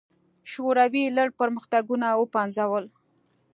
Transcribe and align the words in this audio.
شوروي 0.51 1.03
لړ 1.17 1.27
پرمختګونه 1.39 2.07
وپنځول. 2.21 2.85